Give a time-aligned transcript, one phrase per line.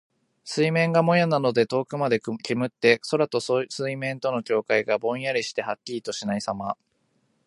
[0.45, 6.75] 水面がもやなどで遠くまで煙って、空と水面の境界がぼんやりしてはっきりとしないさま。